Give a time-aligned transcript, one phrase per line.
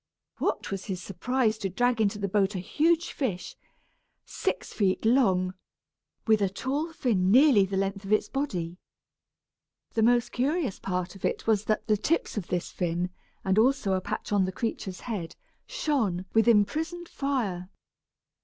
[0.39, 3.55] What was his surprise to drag into the boat a huge fish,
[4.25, 5.53] six feet long,
[6.25, 8.77] with a tall fin nearly the length of its body.
[9.93, 13.11] The most curious part of it was that the tips of this fin,
[13.45, 15.35] and also a patch on the creature's head,
[15.67, 17.69] shone with imprisoned fire.